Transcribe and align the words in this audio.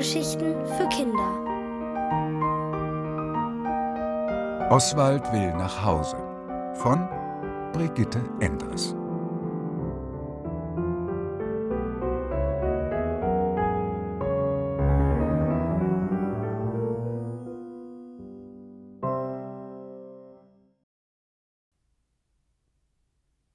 Hörgeschichten 0.00 0.54
für 0.64 0.88
Kinder. 0.88 1.30
Oswald 4.70 5.30
will 5.30 5.52
nach 5.52 5.84
Hause 5.84 6.16
von 6.76 7.06
Brigitte 7.74 8.18
Endres. 8.40 8.94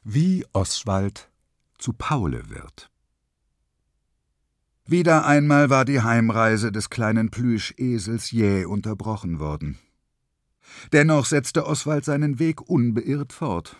Wie 0.03 0.45
Oswald 0.53 1.27
zu 1.79 1.93
Paule 1.93 2.47
wird. 2.51 2.91
Wieder 4.87 5.25
einmal 5.25 5.71
war 5.71 5.83
die 5.83 6.01
Heimreise 6.01 6.71
des 6.71 6.91
kleinen 6.91 7.31
Plüschesels 7.31 8.29
jäh 8.29 8.65
unterbrochen 8.65 9.39
worden. 9.39 9.79
Dennoch 10.93 11.25
setzte 11.25 11.65
Oswald 11.65 12.05
seinen 12.05 12.37
Weg 12.37 12.61
unbeirrt 12.61 13.33
fort. 13.33 13.77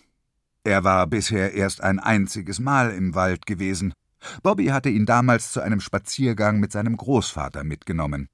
Er 0.64 0.84
war 0.84 1.06
bisher 1.06 1.54
erst 1.54 1.82
ein 1.82 2.00
einziges 2.00 2.60
Mal 2.60 2.92
im 2.92 3.14
Wald 3.14 3.46
gewesen. 3.46 3.94
Bobby 4.42 4.68
hatte 4.68 4.90
ihn 4.90 5.06
damals 5.06 5.52
zu 5.52 5.62
einem 5.62 5.80
Spaziergang 5.80 6.60
mit 6.60 6.72
seinem 6.72 6.98
Großvater 6.98 7.64
mitgenommen. 7.64 8.28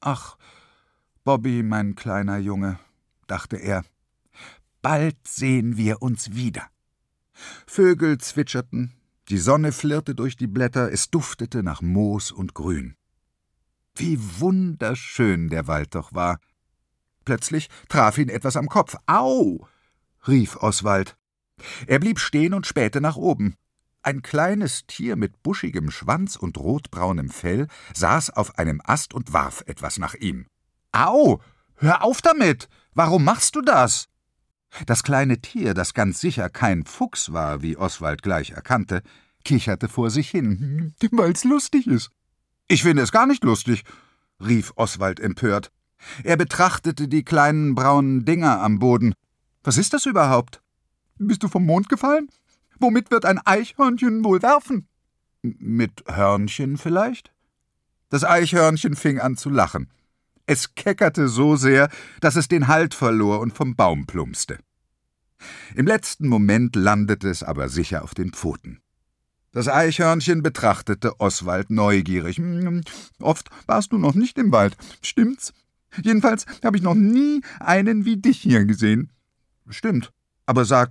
Ach, 0.00 0.36
Bobby, 1.24 1.62
mein 1.62 1.94
kleiner 1.94 2.36
Junge, 2.36 2.78
dachte 3.26 3.56
er, 3.56 3.82
bald 4.82 5.16
sehen 5.26 5.78
wir 5.78 6.02
uns 6.02 6.34
wieder. 6.34 6.66
Vögel 7.66 8.18
zwitscherten, 8.18 8.92
die 9.28 9.38
Sonne 9.38 9.72
flirrte 9.72 10.14
durch 10.14 10.36
die 10.36 10.46
Blätter, 10.46 10.92
es 10.92 11.10
duftete 11.10 11.62
nach 11.62 11.80
Moos 11.82 12.30
und 12.30 12.54
Grün. 12.54 12.96
Wie 13.94 14.18
wunderschön 14.40 15.48
der 15.48 15.66
Wald 15.66 15.94
doch 15.94 16.12
war. 16.12 16.40
Plötzlich 17.24 17.68
traf 17.88 18.18
ihn 18.18 18.28
etwas 18.28 18.56
am 18.56 18.68
Kopf. 18.68 18.96
Au! 19.06 19.66
rief 20.26 20.56
Oswald. 20.56 21.16
Er 21.86 22.00
blieb 22.00 22.18
stehen 22.18 22.54
und 22.54 22.66
spähte 22.66 23.00
nach 23.00 23.16
oben. 23.16 23.54
Ein 24.02 24.20
kleines 24.20 24.86
Tier 24.86 25.16
mit 25.16 25.42
buschigem 25.42 25.90
Schwanz 25.90 26.36
und 26.36 26.58
rotbraunem 26.58 27.30
Fell 27.30 27.68
saß 27.94 28.30
auf 28.30 28.58
einem 28.58 28.82
Ast 28.84 29.14
und 29.14 29.32
warf 29.32 29.62
etwas 29.66 29.98
nach 29.98 30.14
ihm. 30.14 30.46
Au! 30.92 31.40
Hör 31.76 32.02
auf 32.02 32.20
damit! 32.20 32.68
Warum 32.92 33.24
machst 33.24 33.56
du 33.56 33.62
das? 33.62 34.08
Das 34.86 35.02
kleine 35.02 35.40
Tier, 35.40 35.74
das 35.74 35.94
ganz 35.94 36.20
sicher 36.20 36.48
kein 36.48 36.84
Fuchs 36.84 37.32
war, 37.32 37.62
wie 37.62 37.76
Oswald 37.76 38.22
gleich 38.22 38.50
erkannte, 38.50 39.02
kicherte 39.44 39.88
vor 39.88 40.10
sich 40.10 40.30
hin, 40.30 40.94
weil's 41.12 41.44
lustig 41.44 41.86
ist. 41.86 42.10
Ich 42.66 42.82
finde 42.82 43.02
es 43.02 43.12
gar 43.12 43.26
nicht 43.26 43.44
lustig, 43.44 43.84
rief 44.44 44.72
Oswald 44.76 45.20
empört. 45.20 45.70
Er 46.22 46.36
betrachtete 46.36 47.08
die 47.08 47.24
kleinen 47.24 47.74
braunen 47.74 48.24
Dinger 48.24 48.60
am 48.60 48.78
Boden. 48.78 49.14
Was 49.62 49.78
ist 49.78 49.92
das 49.92 50.06
überhaupt? 50.06 50.60
Bist 51.18 51.42
du 51.42 51.48
vom 51.48 51.64
Mond 51.64 51.88
gefallen? 51.88 52.28
Womit 52.78 53.10
wird 53.10 53.24
ein 53.24 53.38
Eichhörnchen 53.38 54.24
wohl 54.24 54.42
werfen? 54.42 54.88
Mit 55.42 56.04
Hörnchen 56.06 56.76
vielleicht? 56.78 57.32
Das 58.08 58.24
Eichhörnchen 58.24 58.96
fing 58.96 59.20
an 59.20 59.36
zu 59.36 59.50
lachen. 59.50 59.90
Es 60.46 60.74
keckerte 60.74 61.28
so 61.28 61.56
sehr, 61.56 61.88
dass 62.20 62.36
es 62.36 62.48
den 62.48 62.68
Halt 62.68 62.94
verlor 62.94 63.40
und 63.40 63.54
vom 63.54 63.76
Baum 63.76 64.06
plumpste. 64.06 64.58
Im 65.74 65.86
letzten 65.86 66.28
Moment 66.28 66.76
landete 66.76 67.28
es 67.28 67.42
aber 67.42 67.68
sicher 67.68 68.02
auf 68.02 68.14
den 68.14 68.32
Pfoten. 68.32 68.80
Das 69.52 69.68
Eichhörnchen 69.68 70.42
betrachtete 70.42 71.20
Oswald 71.20 71.70
neugierig. 71.70 72.38
Hm, 72.38 72.82
oft 73.20 73.50
warst 73.66 73.92
du 73.92 73.98
noch 73.98 74.14
nicht 74.14 74.36
im 74.38 74.52
Wald, 74.52 74.76
stimmt's? 75.00 75.52
Jedenfalls 76.02 76.44
habe 76.64 76.76
ich 76.76 76.82
noch 76.82 76.94
nie 76.94 77.40
einen 77.60 78.04
wie 78.04 78.16
dich 78.16 78.40
hier 78.40 78.64
gesehen. 78.64 79.12
Stimmt. 79.68 80.12
Aber 80.44 80.64
sag, 80.64 80.90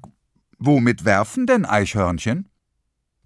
womit 0.57 1.03
werfen 1.03 1.45
denn 1.45 1.65
Eichhörnchen? 1.65 2.47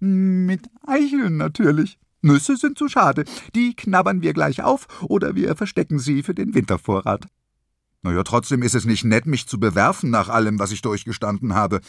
Mit 0.00 0.68
Eicheln 0.86 1.36
natürlich. 1.36 1.98
Nüsse 2.28 2.56
sind 2.56 2.78
zu 2.78 2.88
schade. 2.88 3.24
Die 3.54 3.74
knabbern 3.74 4.22
wir 4.22 4.32
gleich 4.32 4.62
auf 4.62 4.86
oder 5.02 5.34
wir 5.34 5.56
verstecken 5.56 5.98
sie 5.98 6.22
für 6.22 6.34
den 6.34 6.54
Wintervorrat. 6.54 7.26
Na 8.02 8.12
ja, 8.12 8.22
trotzdem 8.22 8.62
ist 8.62 8.74
es 8.74 8.84
nicht 8.84 9.04
nett, 9.04 9.26
mich 9.26 9.48
zu 9.48 9.58
bewerfen 9.58 10.10
nach 10.10 10.28
allem, 10.28 10.58
was 10.58 10.70
ich 10.70 10.82
durchgestanden 10.82 11.54
habe. 11.54 11.80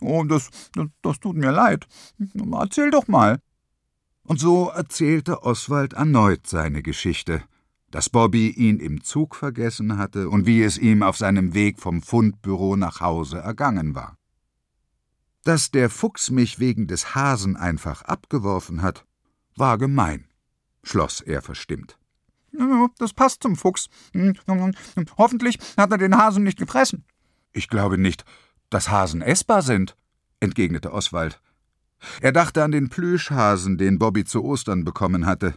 Oh, 0.00 0.22
das, 0.24 0.50
das, 0.74 0.86
das 1.02 1.18
tut 1.18 1.36
mir 1.36 1.50
leid. 1.50 1.86
Erzähl 2.52 2.90
doch 2.90 3.08
mal. 3.08 3.40
Und 4.22 4.38
so 4.38 4.68
erzählte 4.68 5.42
Oswald 5.42 5.94
erneut 5.94 6.46
seine 6.46 6.82
Geschichte, 6.82 7.42
dass 7.90 8.08
Bobby 8.08 8.50
ihn 8.50 8.78
im 8.78 9.02
Zug 9.02 9.34
vergessen 9.34 9.98
hatte 9.98 10.28
und 10.28 10.46
wie 10.46 10.62
es 10.62 10.78
ihm 10.78 11.02
auf 11.02 11.16
seinem 11.16 11.54
Weg 11.54 11.80
vom 11.80 12.00
Fundbüro 12.00 12.76
nach 12.76 13.00
Hause 13.00 13.38
ergangen 13.38 13.96
war. 13.96 14.16
Dass 15.42 15.72
der 15.72 15.90
Fuchs 15.90 16.30
mich 16.30 16.60
wegen 16.60 16.86
des 16.86 17.16
Hasen 17.16 17.56
einfach 17.56 18.02
abgeworfen 18.02 18.82
hat, 18.82 19.04
war 19.56 19.78
gemein, 19.78 20.26
schloss 20.82 21.20
er 21.20 21.42
verstimmt. 21.42 21.98
Das 22.98 23.14
passt 23.14 23.42
zum 23.42 23.56
Fuchs. 23.56 23.88
Hoffentlich 25.16 25.58
hat 25.76 25.90
er 25.90 25.98
den 25.98 26.16
Hasen 26.16 26.44
nicht 26.44 26.58
gefressen. 26.58 27.04
Ich 27.52 27.68
glaube 27.68 27.98
nicht, 27.98 28.24
dass 28.70 28.90
Hasen 28.90 29.22
essbar 29.22 29.62
sind, 29.62 29.96
entgegnete 30.40 30.92
Oswald. 30.92 31.40
Er 32.20 32.32
dachte 32.32 32.64
an 32.64 32.72
den 32.72 32.88
Plüschhasen, 32.88 33.78
den 33.78 33.98
Bobby 33.98 34.24
zu 34.24 34.42
Ostern 34.44 34.84
bekommen 34.84 35.24
hatte. 35.24 35.54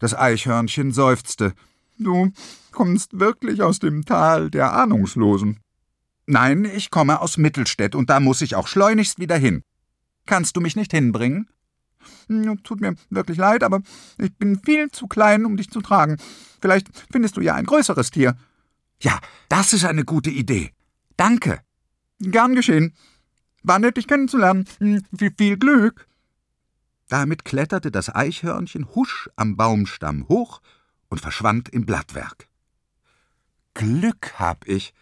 Das 0.00 0.14
Eichhörnchen 0.14 0.92
seufzte. 0.92 1.52
Du 1.98 2.32
kommst 2.70 3.18
wirklich 3.18 3.62
aus 3.62 3.78
dem 3.80 4.04
Tal 4.04 4.50
der 4.50 4.72
Ahnungslosen. 4.72 5.60
Nein, 6.26 6.64
ich 6.64 6.90
komme 6.90 7.20
aus 7.20 7.38
Mittelstädt, 7.38 7.94
und 7.94 8.10
da 8.10 8.20
muss 8.20 8.40
ich 8.40 8.54
auch 8.54 8.68
schleunigst 8.68 9.18
wieder 9.18 9.36
hin. 9.36 9.62
Kannst 10.26 10.56
du 10.56 10.60
mich 10.60 10.76
nicht 10.76 10.92
hinbringen? 10.92 11.48
Hm, 12.28 12.62
tut 12.62 12.80
mir 12.80 12.94
wirklich 13.10 13.38
leid, 13.38 13.62
aber 13.62 13.80
ich 14.18 14.34
bin 14.36 14.60
viel 14.60 14.90
zu 14.90 15.06
klein, 15.06 15.44
um 15.44 15.56
dich 15.56 15.70
zu 15.70 15.80
tragen. 15.80 16.16
Vielleicht 16.60 16.88
findest 17.10 17.36
du 17.36 17.40
ja 17.40 17.54
ein 17.54 17.66
größeres 17.66 18.10
Tier. 18.10 18.36
Ja, 19.00 19.18
das 19.48 19.72
ist 19.72 19.84
eine 19.84 20.04
gute 20.04 20.30
Idee. 20.30 20.72
Danke. 21.16 21.60
Gern 22.20 22.54
geschehen. 22.54 22.94
War 23.62 23.78
nett, 23.78 23.96
dich 23.96 24.06
kennenzulernen. 24.08 24.64
Hm, 24.78 25.02
viel, 25.16 25.32
viel 25.36 25.56
Glück. 25.56 26.06
Damit 27.08 27.44
kletterte 27.44 27.90
das 27.90 28.14
Eichhörnchen 28.14 28.94
husch 28.94 29.30
am 29.36 29.56
Baumstamm 29.56 30.28
hoch 30.28 30.60
und 31.08 31.20
verschwand 31.20 31.68
im 31.70 31.86
Blattwerk. 31.86 32.48
Glück 33.74 34.38
hab 34.38 34.66
ich, 34.66 34.92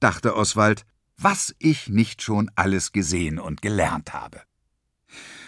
dachte 0.00 0.36
Oswald, 0.36 0.84
was 1.16 1.54
ich 1.58 1.88
nicht 1.88 2.22
schon 2.22 2.50
alles 2.56 2.92
gesehen 2.92 3.38
und 3.38 3.62
gelernt 3.62 4.12
habe. 4.12 4.42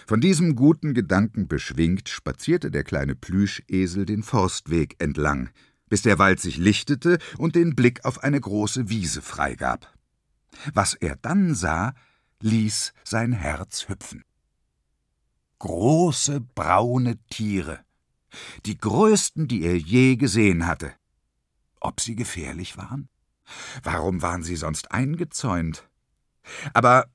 Von 0.08 0.22
diesem 0.22 0.56
guten 0.56 0.94
Gedanken 0.94 1.48
beschwingt, 1.48 2.08
spazierte 2.08 2.70
der 2.70 2.82
kleine 2.82 3.14
Plüschesel 3.14 4.06
den 4.06 4.22
Forstweg 4.22 4.96
entlang, 5.02 5.50
bis 5.90 6.00
der 6.00 6.18
Wald 6.18 6.40
sich 6.40 6.56
lichtete 6.56 7.18
und 7.36 7.54
den 7.54 7.76
Blick 7.76 8.06
auf 8.06 8.24
eine 8.24 8.40
große 8.40 8.88
Wiese 8.88 9.20
freigab. 9.20 9.92
Was 10.72 10.94
er 10.94 11.16
dann 11.16 11.54
sah, 11.54 11.92
ließ 12.40 12.94
sein 13.04 13.32
Herz 13.32 13.90
hüpfen. 13.90 14.24
Große 15.58 16.40
braune 16.40 17.18
Tiere, 17.28 17.80
die 18.64 18.78
größten, 18.78 19.46
die 19.46 19.62
er 19.62 19.76
je 19.76 20.16
gesehen 20.16 20.66
hatte. 20.66 20.90
Ob 21.80 22.00
sie 22.00 22.16
gefährlich 22.16 22.78
waren? 22.78 23.10
Warum 23.82 24.22
waren 24.22 24.42
sie 24.42 24.56
sonst 24.56 24.90
eingezäunt? 24.90 25.86
Aber 26.72 27.10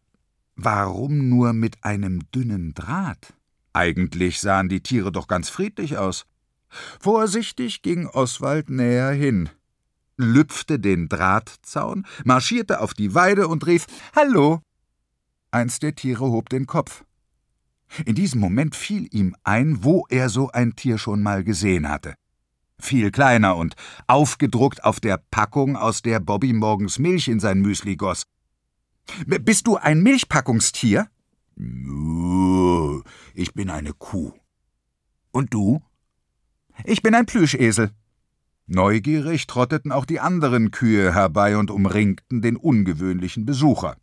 Warum 0.55 1.29
nur 1.29 1.53
mit 1.53 1.83
einem 1.83 2.21
dünnen 2.31 2.73
Draht? 2.73 3.33
Eigentlich 3.73 4.39
sahen 4.39 4.69
die 4.69 4.81
Tiere 4.81 5.11
doch 5.11 5.27
ganz 5.27 5.49
friedlich 5.49 5.97
aus. 5.97 6.25
Vorsichtig 6.99 7.81
ging 7.81 8.07
Oswald 8.07 8.69
näher 8.69 9.11
hin, 9.11 9.49
lüpfte 10.17 10.79
den 10.79 11.09
Drahtzaun, 11.09 12.05
marschierte 12.23 12.81
auf 12.81 12.93
die 12.93 13.15
Weide 13.15 13.47
und 13.47 13.65
rief 13.65 13.87
Hallo. 14.15 14.61
Eins 15.51 15.79
der 15.79 15.95
Tiere 15.95 16.25
hob 16.25 16.49
den 16.49 16.65
Kopf. 16.65 17.03
In 18.05 18.15
diesem 18.15 18.39
Moment 18.39 18.75
fiel 18.75 19.07
ihm 19.11 19.35
ein, 19.43 19.83
wo 19.83 20.05
er 20.09 20.29
so 20.29 20.49
ein 20.49 20.75
Tier 20.75 20.97
schon 20.97 21.21
mal 21.21 21.43
gesehen 21.43 21.89
hatte. 21.89 22.15
Viel 22.79 23.11
kleiner 23.11 23.55
und 23.55 23.75
aufgedruckt 24.07 24.83
auf 24.83 24.99
der 24.99 25.17
Packung, 25.29 25.77
aus 25.77 26.01
der 26.01 26.19
Bobby 26.19 26.53
morgens 26.53 26.97
Milch 26.97 27.27
in 27.27 27.39
sein 27.39 27.59
Müsli 27.59 27.95
goss. 27.95 28.23
Bist 29.25 29.67
du 29.67 29.77
ein 29.77 30.01
Milchpackungstier? 30.01 31.07
Ich 33.33 33.53
bin 33.53 33.69
eine 33.69 33.93
Kuh. 33.93 34.33
Und 35.31 35.53
du? 35.53 35.81
Ich 36.83 37.01
bin 37.01 37.15
ein 37.15 37.25
Plüschesel. 37.25 37.91
Neugierig 38.65 39.45
trotteten 39.47 39.91
auch 39.91 40.05
die 40.05 40.19
anderen 40.19 40.71
Kühe 40.71 41.13
herbei 41.13 41.57
und 41.57 41.69
umringten 41.69 42.41
den 42.41 42.55
ungewöhnlichen 42.55 43.45
Besucher. 43.45 43.97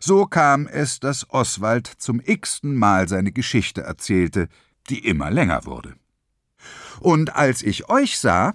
So 0.00 0.26
kam 0.26 0.66
es, 0.66 1.00
dass 1.00 1.28
Oswald 1.30 1.86
zum 1.86 2.20
x-ten 2.24 2.74
Mal 2.74 3.08
seine 3.08 3.32
Geschichte 3.32 3.82
erzählte, 3.82 4.48
die 4.88 5.06
immer 5.06 5.30
länger 5.30 5.66
wurde. 5.66 5.94
Und 7.00 7.36
als 7.36 7.62
ich 7.62 7.88
euch 7.90 8.18
sah, 8.18 8.54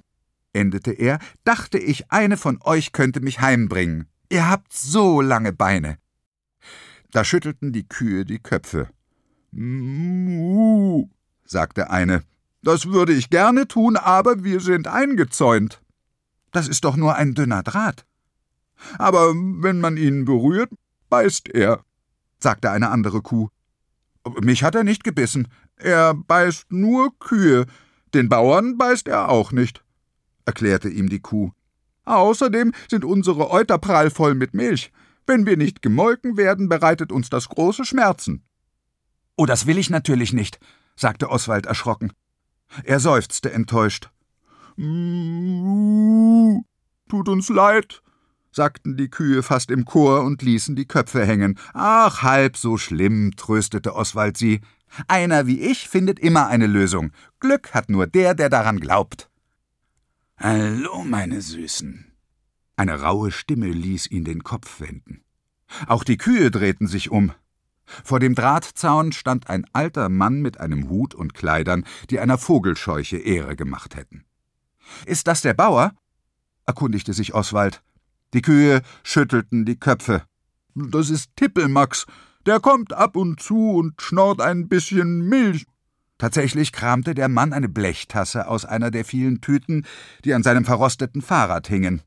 endete 0.53 0.91
er, 0.91 1.19
dachte 1.43 1.77
ich, 1.77 2.11
eine 2.11 2.37
von 2.37 2.59
euch 2.61 2.91
könnte 2.91 3.21
mich 3.21 3.39
heimbringen. 3.39 4.07
Ihr 4.31 4.49
habt 4.49 4.71
so 4.71 5.19
lange 5.19 5.51
Beine. 5.51 5.97
Da 7.11 7.25
schüttelten 7.25 7.73
die 7.73 7.85
Kühe 7.85 8.23
die 8.23 8.39
Köpfe. 8.39 8.87
Muh, 9.51 11.09
sagte 11.43 11.89
eine. 11.89 12.23
Das 12.63 12.85
würde 12.85 13.11
ich 13.11 13.29
gerne 13.29 13.67
tun, 13.67 13.97
aber 13.97 14.45
wir 14.45 14.61
sind 14.61 14.87
eingezäunt. 14.87 15.81
Das 16.53 16.69
ist 16.69 16.85
doch 16.85 16.95
nur 16.95 17.15
ein 17.15 17.33
dünner 17.33 17.61
Draht. 17.61 18.05
Aber 18.97 19.33
wenn 19.35 19.81
man 19.81 19.97
ihn 19.97 20.23
berührt, 20.23 20.71
beißt 21.09 21.49
er, 21.49 21.83
sagte 22.39 22.71
eine 22.71 22.89
andere 22.89 23.21
Kuh. 23.21 23.49
Mich 24.39 24.63
hat 24.63 24.75
er 24.75 24.85
nicht 24.85 25.03
gebissen. 25.03 25.49
Er 25.75 26.13
beißt 26.13 26.71
nur 26.71 27.19
Kühe. 27.19 27.65
Den 28.13 28.29
Bauern 28.29 28.77
beißt 28.77 29.09
er 29.09 29.27
auch 29.27 29.51
nicht, 29.51 29.83
erklärte 30.45 30.87
ihm 30.87 31.09
die 31.09 31.19
Kuh. 31.19 31.51
Außerdem 32.05 32.73
sind 32.89 33.05
unsere 33.05 33.51
Euter 33.51 33.77
prallvoll 33.77 34.33
mit 34.33 34.53
Milch. 34.53 34.91
Wenn 35.27 35.45
wir 35.45 35.57
nicht 35.57 35.81
gemolken 35.81 36.35
werden, 36.37 36.67
bereitet 36.67 37.11
uns 37.11 37.29
das 37.29 37.49
große 37.49 37.85
Schmerzen. 37.85 38.43
Oh, 39.37 39.45
das 39.45 39.65
will 39.65 39.77
ich 39.77 39.89
natürlich 39.89 40.33
nicht, 40.33 40.59
sagte 40.95 41.29
Oswald 41.29 41.65
erschrocken. 41.65 42.11
Er 42.83 42.99
seufzte 42.99 43.51
enttäuscht. 43.51 44.09
Tut 47.09 47.29
uns 47.29 47.49
leid, 47.49 48.01
sagten 48.51 48.97
die 48.97 49.09
Kühe 49.09 49.43
fast 49.43 49.71
im 49.71 49.85
Chor 49.85 50.23
und 50.23 50.41
ließen 50.41 50.75
die 50.75 50.85
Köpfe 50.85 51.25
hängen. 51.25 51.57
Ach, 51.73 52.21
halb 52.21 52.57
so 52.57 52.77
schlimm, 52.77 53.31
tröstete 53.35 53.95
Oswald 53.95 54.37
sie. 54.37 54.61
Einer 55.07 55.47
wie 55.47 55.61
ich 55.61 55.87
findet 55.87 56.19
immer 56.19 56.47
eine 56.47 56.67
Lösung. 56.67 57.11
Glück 57.39 57.73
hat 57.73 57.89
nur 57.89 58.07
der, 58.07 58.33
der 58.33 58.49
daran 58.49 58.79
glaubt. 58.79 59.30
Hallo, 60.43 61.03
meine 61.03 61.39
Süßen. 61.39 62.03
Eine 62.75 62.99
raue 62.99 63.29
Stimme 63.29 63.67
ließ 63.67 64.07
ihn 64.07 64.25
den 64.25 64.43
Kopf 64.43 64.79
wenden. 64.79 65.23
Auch 65.85 66.03
die 66.03 66.17
Kühe 66.17 66.49
drehten 66.49 66.87
sich 66.87 67.11
um. 67.11 67.31
Vor 67.85 68.19
dem 68.19 68.33
Drahtzaun 68.33 69.11
stand 69.11 69.51
ein 69.51 69.67
alter 69.71 70.09
Mann 70.09 70.41
mit 70.41 70.59
einem 70.59 70.89
Hut 70.89 71.13
und 71.13 71.35
Kleidern, 71.35 71.85
die 72.09 72.19
einer 72.19 72.39
Vogelscheuche 72.39 73.17
Ehre 73.17 73.55
gemacht 73.55 73.95
hätten. 73.95 74.25
Ist 75.05 75.27
das 75.27 75.41
der 75.41 75.53
Bauer? 75.53 75.93
erkundigte 76.65 77.13
sich 77.13 77.35
Oswald. 77.35 77.83
Die 78.33 78.41
Kühe 78.41 78.81
schüttelten 79.03 79.63
die 79.63 79.79
Köpfe. 79.79 80.23
Das 80.73 81.11
ist 81.11 81.35
Tippelmax. 81.35 82.07
Der 82.47 82.59
kommt 82.59 82.93
ab 82.93 83.15
und 83.15 83.39
zu 83.39 83.73
und 83.73 84.01
schnorrt 84.01 84.41
ein 84.41 84.69
bisschen 84.69 85.29
Milch. 85.29 85.67
Tatsächlich 86.21 86.71
kramte 86.71 87.15
der 87.15 87.29
Mann 87.29 87.51
eine 87.51 87.67
Blechtasse 87.67 88.47
aus 88.47 88.63
einer 88.63 88.91
der 88.91 89.05
vielen 89.05 89.41
Tüten, 89.41 89.87
die 90.23 90.35
an 90.35 90.43
seinem 90.43 90.65
verrosteten 90.65 91.23
Fahrrad 91.23 91.67
hingen. 91.67 92.03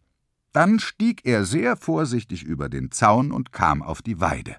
Dann 0.52 0.78
stieg 0.78 1.26
er 1.26 1.44
sehr 1.44 1.76
vorsichtig 1.76 2.44
über 2.44 2.68
den 2.68 2.92
Zaun 2.92 3.32
und 3.32 3.50
kam 3.50 3.82
auf 3.82 4.02
die 4.02 4.20
Weide. 4.20 4.54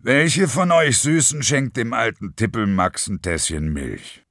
Welche 0.00 0.48
von 0.48 0.72
euch 0.72 0.98
Süßen 0.98 1.44
schenkt 1.44 1.76
dem 1.76 1.92
alten 1.92 2.34
Tippelmax 2.34 3.06
ein 3.06 3.22
Tässchen 3.22 3.72
Milch? 3.72 4.24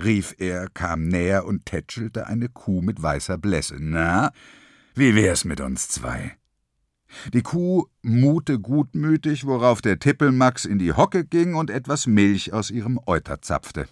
rief 0.00 0.36
er, 0.38 0.68
kam 0.68 1.08
näher 1.08 1.44
und 1.44 1.66
tätschelte 1.66 2.28
eine 2.28 2.48
Kuh 2.48 2.82
mit 2.82 3.02
weißer 3.02 3.36
Blässe. 3.36 3.78
Na, 3.80 4.30
wie 4.94 5.16
wär's 5.16 5.44
mit 5.44 5.60
uns 5.60 5.88
zwei? 5.88 6.36
Die 7.32 7.42
Kuh 7.42 7.86
mute 8.02 8.58
gutmütig, 8.58 9.46
worauf 9.46 9.80
der 9.80 9.98
Tippelmax 9.98 10.64
in 10.64 10.78
die 10.78 10.92
Hocke 10.92 11.24
ging 11.24 11.54
und 11.54 11.70
etwas 11.70 12.06
Milch 12.06 12.52
aus 12.52 12.70
ihrem 12.70 13.00
Euter 13.06 13.40
zapfte. 13.40 13.88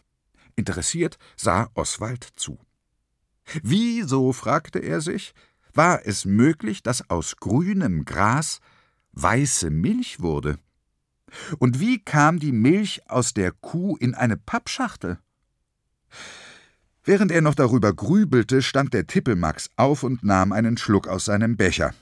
Interessiert 0.55 1.19
sah 1.37 1.71
Oswald 1.75 2.25
zu. 2.37 2.59
Wieso, 3.63 4.33
fragte 4.33 4.81
er 4.81 5.01
sich, 5.01 5.35
war 5.73 6.07
es 6.07 6.25
möglich, 6.25 6.83
dass 6.83 7.11
aus 7.11 7.37
grünem 7.37 8.05
Gras 8.05 8.61
weiße 9.13 9.71
Milch 9.71 10.21
wurde? 10.21 10.59
Und 11.59 11.81
wie 11.81 12.03
kam 12.03 12.39
die 12.39 12.53
Milch 12.53 13.03
aus 13.11 13.35
der 13.35 13.53
Kuh 13.53 13.97
in 13.97 14.15
eine 14.15 14.37
Pappschachtel? 14.37 15.19
Während 17.05 17.31
er 17.31 17.41
noch 17.41 17.55
darüber 17.55 17.93
grübelte, 17.93 18.63
stand 18.63 18.95
der 18.95 19.07
Tippelmax 19.07 19.71
auf 19.77 20.03
und 20.03 20.25
nahm 20.25 20.53
einen 20.53 20.77
Schluck 20.77 21.07
aus 21.07 21.27
seinem 21.27 21.57
Becher. 21.57 21.95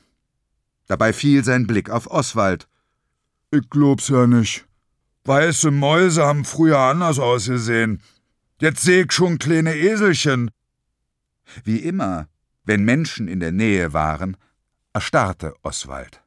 Dabei 0.87 1.13
fiel 1.13 1.45
sein 1.45 1.67
Blick 1.67 1.91
auf 1.91 2.11
Oswald. 2.11 2.69
Ich 3.51 3.69
glaub's 3.71 4.09
ja 4.09 4.27
nicht. 4.27 4.67
Weiße 5.25 5.71
Mäuse 5.71 6.25
haben 6.25 6.45
früher 6.45 6.79
anders 6.79 7.19
ausgesehen. 7.19 8.03
Jetzt 8.61 8.83
seh 8.83 9.03
ich 9.03 9.13
schon 9.13 9.39
kleine 9.39 9.77
Eselchen. 9.77 10.51
Wie 11.65 11.79
immer, 11.79 12.29
wenn 12.65 12.85
Menschen 12.85 13.29
in 13.29 13.41
der 13.41 13.53
Nähe 13.53 13.93
waren, 13.93 14.37
erstarrte 14.93 15.55
Oswald. 15.63 16.23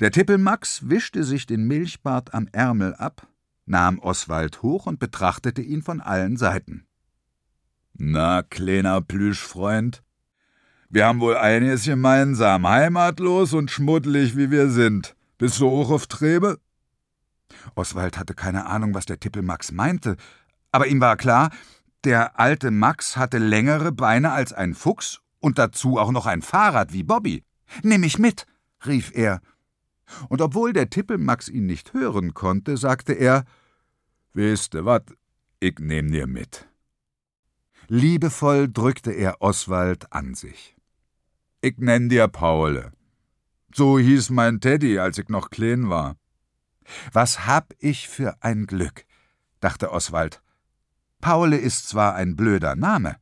Der 0.00 0.10
Tippelmax 0.10 0.88
wischte 0.88 1.24
sich 1.24 1.46
den 1.46 1.66
Milchbart 1.66 2.34
am 2.34 2.48
Ärmel 2.52 2.94
ab, 2.94 3.26
nahm 3.66 3.98
Oswald 3.98 4.62
hoch 4.62 4.86
und 4.86 4.98
betrachtete 4.98 5.62
ihn 5.62 5.82
von 5.82 6.00
allen 6.00 6.36
Seiten. 6.36 6.86
Na, 7.94 8.42
kleiner 8.42 9.00
Plüschfreund, 9.00 10.02
wir 10.94 11.06
haben 11.06 11.18
wohl 11.18 11.36
einiges 11.36 11.84
gemeinsam, 11.84 12.68
heimatlos 12.68 13.52
und 13.52 13.68
schmuddelig 13.68 14.36
wie 14.36 14.52
wir 14.52 14.70
sind. 14.70 15.16
Bist 15.38 15.58
du 15.58 15.68
auch 15.68 15.90
auf 15.90 16.06
Trebe? 16.06 16.60
Oswald 17.74 18.16
hatte 18.16 18.34
keine 18.34 18.66
Ahnung, 18.66 18.94
was 18.94 19.04
der 19.04 19.18
Tippelmax 19.18 19.72
meinte, 19.72 20.16
aber 20.70 20.86
ihm 20.86 21.00
war 21.00 21.16
klar, 21.16 21.50
der 22.04 22.38
alte 22.38 22.70
Max 22.70 23.16
hatte 23.16 23.38
längere 23.38 23.90
Beine 23.90 24.30
als 24.30 24.52
ein 24.52 24.74
Fuchs 24.74 25.20
und 25.40 25.58
dazu 25.58 25.98
auch 25.98 26.12
noch 26.12 26.26
ein 26.26 26.42
Fahrrad 26.42 26.92
wie 26.92 27.02
Bobby. 27.02 27.42
Nimm 27.82 28.02
mich 28.02 28.20
mit, 28.20 28.46
rief 28.86 29.10
er 29.14 29.40
und 30.28 30.40
obwohl 30.40 30.72
der 30.72 30.90
Tippelmax 30.90 31.48
ihn 31.48 31.66
nicht 31.66 31.92
hören 31.92 32.34
konnte, 32.34 32.76
sagte 32.76 33.14
er 33.14 33.44
Wisste 34.32 34.84
wat, 34.84 35.12
ich 35.58 35.78
nehm 35.80 36.12
dir 36.12 36.28
mit. 36.28 36.68
Liebevoll 37.88 38.68
drückte 38.72 39.10
er 39.10 39.42
Oswald 39.42 40.12
an 40.12 40.34
sich. 40.34 40.73
Ich 41.64 41.78
nenn 41.78 42.10
dir 42.10 42.28
Paule. 42.28 42.92
So 43.74 43.98
hieß 43.98 44.28
mein 44.28 44.60
Teddy, 44.60 44.98
als 44.98 45.16
ich 45.16 45.30
noch 45.30 45.48
klein 45.48 45.88
war. 45.88 46.16
Was 47.10 47.46
hab 47.46 47.72
ich 47.78 48.06
für 48.06 48.36
ein 48.42 48.66
Glück, 48.66 49.06
dachte 49.60 49.90
Oswald. 49.90 50.42
Paule 51.22 51.56
ist 51.56 51.88
zwar 51.88 52.16
ein 52.16 52.36
blöder 52.36 52.76
Name, 52.76 53.16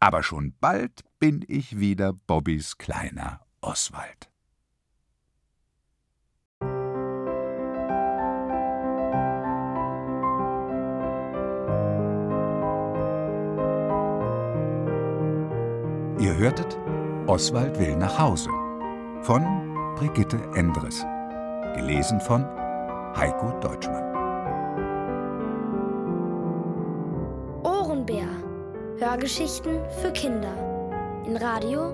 aber 0.00 0.24
schon 0.24 0.52
bald 0.58 1.04
bin 1.20 1.44
ich 1.46 1.78
wieder 1.78 2.12
Bobbys 2.12 2.76
kleiner 2.76 3.46
Oswald. 3.60 4.32
Ihr 16.18 16.36
hörtet 16.36 16.76
Oswald 17.26 17.78
will 17.78 17.96
nach 17.96 18.18
Hause 18.18 18.50
von 19.22 19.44
Brigitte 19.96 20.38
Endres. 20.54 21.04
Gelesen 21.74 22.20
von 22.20 22.44
Heiko 23.16 23.52
Deutschmann. 23.60 24.04
Ohrenbär. 27.62 28.26
Hörgeschichten 28.98 29.80
für 30.02 30.12
Kinder. 30.12 30.54
In 31.26 31.36
Radio 31.36 31.92